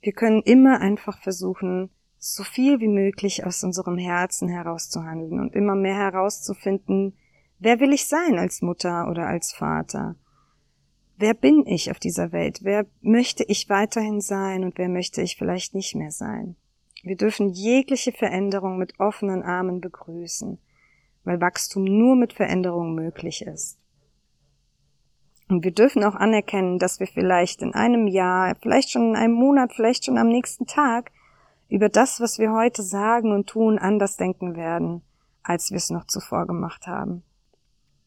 Wir 0.01 0.11
können 0.11 0.41
immer 0.41 0.81
einfach 0.81 1.19
versuchen, 1.19 1.91
so 2.17 2.43
viel 2.43 2.81
wie 2.81 2.89
möglich 2.89 3.45
aus 3.45 3.63
unserem 3.63 3.97
Herzen 3.97 4.49
herauszuhandeln 4.49 5.39
und 5.39 5.55
immer 5.55 5.75
mehr 5.75 5.95
herauszufinden, 5.95 7.15
wer 7.59 7.79
will 7.79 7.93
ich 7.93 8.07
sein 8.07 8.37
als 8.37 8.61
Mutter 8.61 9.09
oder 9.09 9.27
als 9.27 9.53
Vater? 9.53 10.17
Wer 11.23 11.35
bin 11.35 11.65
ich 11.65 11.89
auf 11.89 11.99
dieser 11.99 12.33
Welt? 12.33 12.59
Wer 12.63 12.85
möchte 13.01 13.45
ich 13.45 13.69
weiterhin 13.69 14.19
sein 14.19 14.65
und 14.65 14.77
wer 14.77 14.89
möchte 14.89 15.21
ich 15.21 15.37
vielleicht 15.37 15.73
nicht 15.73 15.95
mehr 15.95 16.11
sein? 16.11 16.57
Wir 17.01 17.15
dürfen 17.15 17.47
jegliche 17.47 18.11
Veränderung 18.11 18.77
mit 18.77 18.99
offenen 18.99 19.41
Armen 19.41 19.79
begrüßen, 19.79 20.59
weil 21.23 21.39
Wachstum 21.39 21.85
nur 21.85 22.17
mit 22.17 22.33
Veränderung 22.33 22.93
möglich 22.93 23.41
ist. 23.41 23.79
Und 25.47 25.63
wir 25.63 25.71
dürfen 25.71 26.03
auch 26.03 26.15
anerkennen, 26.15 26.77
dass 26.77 26.99
wir 26.99 27.07
vielleicht 27.07 27.61
in 27.61 27.73
einem 27.73 28.09
Jahr, 28.09 28.57
vielleicht 28.61 28.89
schon 28.89 29.11
in 29.11 29.15
einem 29.15 29.35
Monat, 29.35 29.71
vielleicht 29.71 30.03
schon 30.03 30.17
am 30.17 30.27
nächsten 30.27 30.65
Tag 30.65 31.09
über 31.69 31.87
das, 31.87 32.19
was 32.19 32.37
wir 32.37 32.51
heute 32.51 32.83
sagen 32.83 33.31
und 33.31 33.47
tun, 33.47 33.79
anders 33.79 34.17
denken 34.17 34.57
werden, 34.57 35.03
als 35.41 35.71
wir 35.71 35.77
es 35.77 35.89
noch 35.89 36.03
zuvor 36.03 36.47
gemacht 36.47 36.85
haben. 36.85 37.23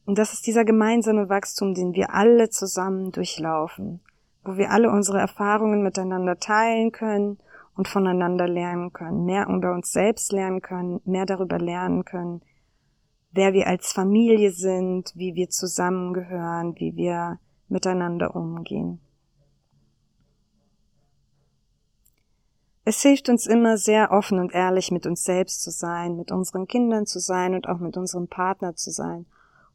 Und 0.06 0.18
das 0.18 0.32
ist 0.32 0.46
dieser 0.46 0.64
gemeinsame 0.64 1.28
Wachstum, 1.28 1.74
den 1.74 1.94
wir 1.94 2.14
alle 2.14 2.48
zusammen 2.48 3.10
durchlaufen, 3.10 4.00
wo 4.44 4.56
wir 4.56 4.70
alle 4.70 4.90
unsere 4.90 5.18
Erfahrungen 5.18 5.82
miteinander 5.82 6.38
teilen 6.38 6.92
können 6.92 7.38
und 7.74 7.88
voneinander 7.88 8.46
lernen 8.46 8.92
können, 8.92 9.24
mehr 9.24 9.48
über 9.48 9.74
uns 9.74 9.90
selbst 9.90 10.30
lernen 10.32 10.62
können, 10.62 11.00
mehr 11.04 11.26
darüber 11.26 11.58
lernen 11.58 12.04
können, 12.04 12.40
wer 13.32 13.52
wir 13.52 13.66
als 13.66 13.92
Familie 13.92 14.52
sind, 14.52 15.12
wie 15.16 15.34
wir 15.34 15.50
zusammengehören, 15.50 16.76
wie 16.78 16.94
wir 16.94 17.40
miteinander 17.68 18.36
umgehen. 18.36 19.00
Es 22.84 23.02
hilft 23.02 23.28
uns 23.28 23.48
immer 23.48 23.76
sehr 23.76 24.12
offen 24.12 24.38
und 24.38 24.54
ehrlich 24.54 24.92
mit 24.92 25.04
uns 25.04 25.24
selbst 25.24 25.64
zu 25.64 25.72
sein, 25.72 26.16
mit 26.16 26.30
unseren 26.30 26.68
Kindern 26.68 27.06
zu 27.06 27.18
sein 27.18 27.56
und 27.56 27.68
auch 27.68 27.80
mit 27.80 27.96
unserem 27.96 28.28
Partner 28.28 28.76
zu 28.76 28.92
sein. 28.92 29.26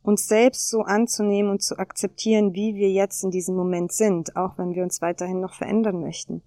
Uns 0.03 0.27
selbst 0.27 0.69
so 0.69 0.81
anzunehmen 0.81 1.51
und 1.51 1.61
zu 1.61 1.77
akzeptieren, 1.77 2.53
wie 2.53 2.75
wir 2.75 2.89
jetzt 2.89 3.23
in 3.23 3.31
diesem 3.31 3.55
Moment 3.55 3.91
sind, 3.91 4.35
auch 4.35 4.57
wenn 4.57 4.73
wir 4.73 4.83
uns 4.83 5.01
weiterhin 5.01 5.39
noch 5.39 5.53
verändern 5.53 6.01
möchten. 6.01 6.41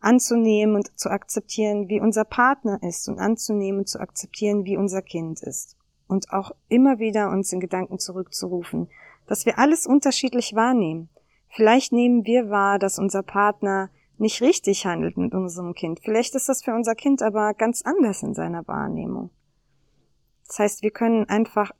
Anzunehmen 0.00 0.74
und 0.74 0.98
zu 0.98 1.10
akzeptieren, 1.10 1.88
wie 1.88 2.00
unser 2.00 2.24
Partner 2.24 2.82
ist 2.82 3.08
und 3.08 3.18
anzunehmen 3.18 3.80
und 3.80 3.88
zu 3.88 4.00
akzeptieren, 4.00 4.64
wie 4.64 4.76
unser 4.76 5.00
Kind 5.00 5.42
ist. 5.42 5.76
Und 6.08 6.32
auch 6.32 6.50
immer 6.68 6.98
wieder 6.98 7.30
uns 7.30 7.52
in 7.52 7.60
Gedanken 7.60 7.98
zurückzurufen, 7.98 8.88
dass 9.26 9.46
wir 9.46 9.58
alles 9.58 9.86
unterschiedlich 9.86 10.54
wahrnehmen. 10.54 11.08
Vielleicht 11.48 11.92
nehmen 11.92 12.26
wir 12.26 12.50
wahr, 12.50 12.78
dass 12.78 12.98
unser 12.98 13.22
Partner 13.22 13.90
nicht 14.18 14.42
richtig 14.42 14.86
handelt 14.86 15.16
mit 15.16 15.34
unserem 15.34 15.74
Kind. 15.74 16.00
Vielleicht 16.00 16.34
ist 16.34 16.48
das 16.48 16.62
für 16.62 16.74
unser 16.74 16.94
Kind 16.94 17.22
aber 17.22 17.54
ganz 17.54 17.82
anders 17.82 18.22
in 18.22 18.34
seiner 18.34 18.66
Wahrnehmung. 18.66 19.30
Das 20.46 20.58
heißt, 20.58 20.82
wir 20.82 20.90
können 20.90 21.28
einfach 21.28 21.72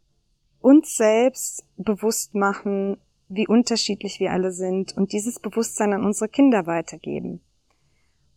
uns 0.62 0.96
selbst 0.96 1.64
bewusst 1.76 2.34
machen, 2.34 2.98
wie 3.28 3.46
unterschiedlich 3.46 4.20
wir 4.20 4.32
alle 4.32 4.52
sind 4.52 4.96
und 4.96 5.12
dieses 5.12 5.40
Bewusstsein 5.40 5.92
an 5.92 6.04
unsere 6.04 6.28
Kinder 6.28 6.66
weitergeben. 6.66 7.40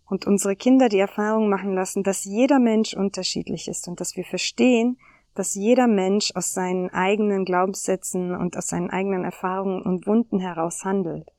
Und 0.08 0.28
unsere 0.28 0.56
Kinder 0.56 0.88
die 0.88 1.00
Erfahrung 1.00 1.50
machen 1.50 1.74
lassen, 1.74 2.04
dass 2.04 2.26
jeder 2.26 2.60
Mensch 2.60 2.94
unterschiedlich 2.94 3.68
ist 3.68 3.88
und 3.88 4.00
dass 4.00 4.16
wir 4.16 4.24
verstehen, 4.24 4.98
dass 5.34 5.56
jeder 5.56 5.88
Mensch 5.88 6.32
aus 6.36 6.54
seinen 6.54 6.90
eigenen 6.92 7.44
Glaubenssätzen 7.44 8.36
und 8.36 8.56
aus 8.56 8.68
seinen 8.68 8.90
eigenen 8.90 9.24
Erfahrungen 9.24 9.82
und 9.82 10.08
Wunden 10.08 10.40
heraus 10.40 10.86
handelt. 10.86 11.32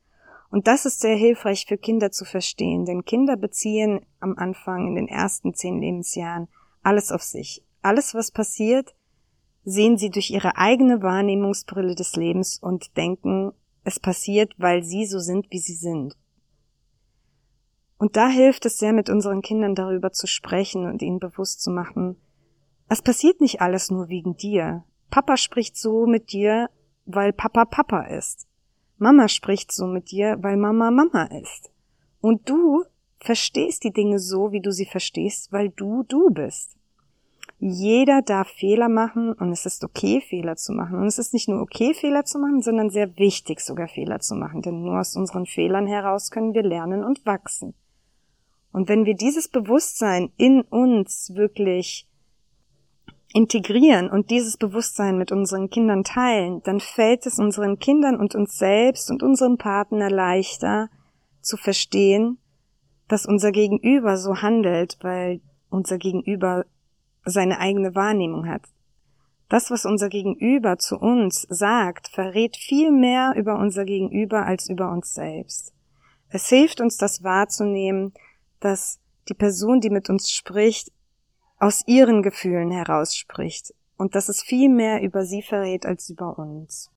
Und 0.50 0.66
das 0.66 0.84
ist 0.84 1.00
sehr 1.00 1.16
hilfreich 1.16 1.66
für 1.66 1.78
Kinder 1.78 2.10
zu 2.10 2.24
verstehen, 2.24 2.84
denn 2.84 3.04
Kinder 3.04 3.36
beziehen 3.36 4.00
am 4.20 4.36
Anfang 4.36 4.86
in 4.86 4.94
den 4.94 5.08
ersten 5.08 5.54
zehn 5.54 5.80
Lebensjahren 5.80 6.48
alles 6.82 7.10
auf 7.10 7.22
sich. 7.22 7.64
Alles, 7.82 8.14
was 8.14 8.30
passiert, 8.30 8.94
sehen 9.66 9.98
sie 9.98 10.10
durch 10.10 10.30
ihre 10.30 10.56
eigene 10.56 11.02
Wahrnehmungsbrille 11.02 11.96
des 11.96 12.14
Lebens 12.14 12.58
und 12.58 12.96
denken, 12.96 13.52
es 13.82 13.98
passiert, 13.98 14.54
weil 14.58 14.84
sie 14.84 15.06
so 15.06 15.18
sind, 15.18 15.50
wie 15.50 15.58
sie 15.58 15.74
sind. 15.74 16.16
Und 17.98 18.16
da 18.16 18.28
hilft 18.28 18.64
es 18.64 18.78
sehr, 18.78 18.92
mit 18.92 19.10
unseren 19.10 19.42
Kindern 19.42 19.74
darüber 19.74 20.12
zu 20.12 20.28
sprechen 20.28 20.86
und 20.86 21.02
ihnen 21.02 21.18
bewusst 21.18 21.62
zu 21.62 21.70
machen, 21.70 22.16
es 22.88 23.02
passiert 23.02 23.40
nicht 23.40 23.60
alles 23.60 23.90
nur 23.90 24.08
wegen 24.08 24.36
dir. 24.36 24.84
Papa 25.10 25.36
spricht 25.36 25.76
so 25.76 26.06
mit 26.06 26.30
dir, 26.30 26.70
weil 27.04 27.32
Papa 27.32 27.64
Papa 27.64 28.02
ist. 28.02 28.46
Mama 28.98 29.26
spricht 29.26 29.72
so 29.72 29.86
mit 29.88 30.12
dir, 30.12 30.36
weil 30.40 30.56
Mama 30.56 30.92
Mama 30.92 31.24
ist. 31.24 31.72
Und 32.20 32.48
du 32.48 32.84
verstehst 33.18 33.82
die 33.82 33.92
Dinge 33.92 34.20
so, 34.20 34.52
wie 34.52 34.60
du 34.60 34.70
sie 34.70 34.86
verstehst, 34.86 35.50
weil 35.50 35.70
du 35.70 36.04
du 36.04 36.30
bist. 36.30 36.76
Jeder 37.58 38.20
darf 38.20 38.48
Fehler 38.48 38.88
machen 38.88 39.32
und 39.32 39.50
es 39.50 39.64
ist 39.64 39.82
okay, 39.82 40.20
Fehler 40.20 40.56
zu 40.56 40.72
machen. 40.72 40.98
Und 40.98 41.06
es 41.06 41.18
ist 41.18 41.32
nicht 41.32 41.48
nur 41.48 41.62
okay, 41.62 41.94
Fehler 41.94 42.24
zu 42.24 42.38
machen, 42.38 42.60
sondern 42.60 42.90
sehr 42.90 43.16
wichtig, 43.16 43.60
sogar 43.60 43.88
Fehler 43.88 44.20
zu 44.20 44.34
machen. 44.34 44.60
Denn 44.60 44.82
nur 44.82 45.00
aus 45.00 45.16
unseren 45.16 45.46
Fehlern 45.46 45.86
heraus 45.86 46.30
können 46.30 46.52
wir 46.52 46.62
lernen 46.62 47.02
und 47.02 47.24
wachsen. 47.24 47.74
Und 48.72 48.90
wenn 48.90 49.06
wir 49.06 49.14
dieses 49.14 49.48
Bewusstsein 49.48 50.30
in 50.36 50.60
uns 50.60 51.32
wirklich 51.34 52.06
integrieren 53.32 54.10
und 54.10 54.30
dieses 54.30 54.58
Bewusstsein 54.58 55.16
mit 55.16 55.32
unseren 55.32 55.70
Kindern 55.70 56.04
teilen, 56.04 56.62
dann 56.64 56.80
fällt 56.80 57.24
es 57.24 57.38
unseren 57.38 57.78
Kindern 57.78 58.16
und 58.16 58.34
uns 58.34 58.58
selbst 58.58 59.10
und 59.10 59.22
unserem 59.22 59.56
Partner 59.56 60.10
leichter 60.10 60.90
zu 61.40 61.56
verstehen, 61.56 62.38
dass 63.08 63.24
unser 63.24 63.50
Gegenüber 63.50 64.18
so 64.18 64.42
handelt, 64.42 64.98
weil 65.00 65.40
unser 65.70 65.96
Gegenüber 65.96 66.66
seine 67.26 67.58
eigene 67.58 67.94
Wahrnehmung 67.94 68.48
hat. 68.48 68.62
Das, 69.48 69.70
was 69.70 69.84
unser 69.84 70.08
Gegenüber 70.08 70.78
zu 70.78 70.98
uns 70.98 71.46
sagt, 71.48 72.08
verrät 72.08 72.56
viel 72.56 72.90
mehr 72.90 73.34
über 73.36 73.58
unser 73.58 73.84
Gegenüber 73.84 74.44
als 74.44 74.68
über 74.68 74.90
uns 74.90 75.14
selbst. 75.14 75.72
Es 76.30 76.48
hilft 76.48 76.80
uns, 76.80 76.96
das 76.96 77.22
wahrzunehmen, 77.22 78.12
dass 78.58 78.98
die 79.28 79.34
Person, 79.34 79.80
die 79.80 79.90
mit 79.90 80.10
uns 80.10 80.30
spricht, 80.30 80.90
aus 81.58 81.82
ihren 81.86 82.22
Gefühlen 82.22 82.70
heraus 82.70 83.14
spricht 83.14 83.72
und 83.96 84.14
dass 84.14 84.28
es 84.28 84.42
viel 84.42 84.68
mehr 84.68 85.02
über 85.02 85.24
sie 85.24 85.42
verrät 85.42 85.86
als 85.86 86.10
über 86.10 86.38
uns. 86.38 86.90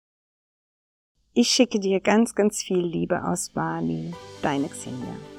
Ich 1.33 1.49
schicke 1.49 1.79
dir 1.79 2.01
ganz, 2.01 2.35
ganz 2.35 2.61
viel 2.61 2.79
Liebe 2.79 3.23
aus 3.23 3.51
Bali, 3.51 4.13
deine 4.41 4.67
Xenia. 4.67 5.38